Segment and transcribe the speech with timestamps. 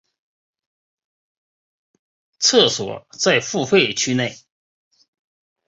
[2.39, 4.35] 厕所在付费区内。